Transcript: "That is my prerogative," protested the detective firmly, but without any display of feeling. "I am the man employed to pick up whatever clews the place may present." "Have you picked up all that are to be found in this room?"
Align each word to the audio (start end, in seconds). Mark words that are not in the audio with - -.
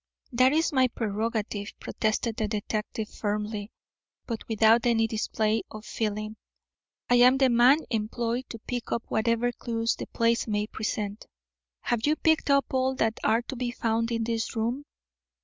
"That 0.31 0.51
is 0.51 0.73
my 0.73 0.87
prerogative," 0.87 1.73
protested 1.79 2.35
the 2.37 2.47
detective 2.47 3.07
firmly, 3.07 3.69
but 4.25 4.47
without 4.49 4.87
any 4.87 5.05
display 5.05 5.61
of 5.69 5.85
feeling. 5.85 6.37
"I 7.07 7.17
am 7.17 7.37
the 7.37 7.49
man 7.49 7.81
employed 7.91 8.45
to 8.49 8.57
pick 8.57 8.91
up 8.91 9.03
whatever 9.09 9.51
clews 9.51 9.93
the 9.95 10.07
place 10.07 10.47
may 10.47 10.65
present." 10.65 11.27
"Have 11.81 12.07
you 12.07 12.15
picked 12.15 12.49
up 12.49 12.73
all 12.73 12.95
that 12.95 13.19
are 13.23 13.43
to 13.43 13.55
be 13.55 13.69
found 13.69 14.11
in 14.11 14.23
this 14.23 14.55
room?" 14.55 14.85